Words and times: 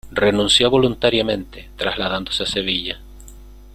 Renunció 0.09 0.67
voluntariamente, 0.71 1.69
trasladándose 1.77 2.41
a 2.41 2.45
Sevilla. 2.47 2.99